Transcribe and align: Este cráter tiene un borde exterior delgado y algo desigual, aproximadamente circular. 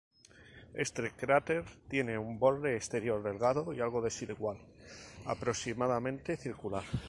Este 0.73 1.11
cráter 1.11 1.63
tiene 1.87 2.17
un 2.17 2.39
borde 2.39 2.75
exterior 2.75 3.21
delgado 3.21 3.71
y 3.71 3.81
algo 3.81 4.01
desigual, 4.01 4.57
aproximadamente 5.27 6.37
circular. 6.37 6.83